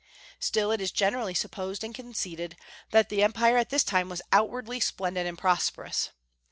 [0.39, 2.55] Still, it is generally supposed and conceded
[2.89, 6.09] that the Empire at this time was outwardly splendid and prosperous.